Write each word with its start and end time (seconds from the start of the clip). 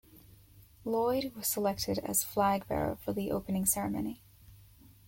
Lloyd 0.83 1.35
was 1.35 1.45
selected 1.47 1.99
as 1.99 2.23
flag 2.23 2.67
bearer 2.67 2.95
for 2.95 3.13
the 3.13 3.29
opening 3.29 3.67
ceremony. 3.67 4.23